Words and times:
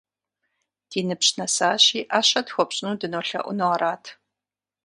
Ди 0.89 0.99
ныбжь 1.07 1.31
нэсащи, 1.37 1.99
ӏэщэ 2.09 2.41
тхуэпщӏыну 2.45 2.97
дынолъэӏуну 2.99 3.69
арат. 3.73 4.03